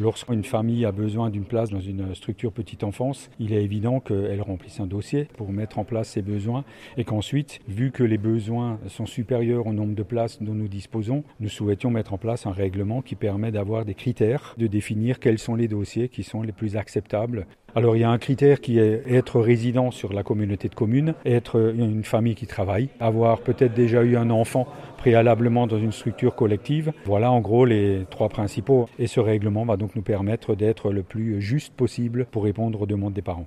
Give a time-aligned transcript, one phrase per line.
[0.00, 4.40] Lorsqu'une famille a besoin d'une place dans une structure petite enfance, il est évident qu'elle
[4.42, 6.64] remplisse un dossier pour mettre en place ses besoins
[6.96, 11.24] et qu'ensuite, vu que les besoins sont supérieurs au nombre de places dont nous disposons,
[11.40, 15.40] nous souhaitions mettre en place un règlement qui permet d'avoir des critères, de définir quels
[15.40, 18.78] sont les dossiers qui sont les plus acceptables alors il y a un critère qui
[18.78, 23.74] est être résident sur la communauté de communes, être une famille qui travaille, avoir peut-être
[23.74, 26.92] déjà eu un enfant préalablement dans une structure collective.
[27.04, 28.88] Voilà en gros les trois principaux.
[28.98, 32.86] Et ce règlement va donc nous permettre d'être le plus juste possible pour répondre aux
[32.86, 33.36] demandes des parents.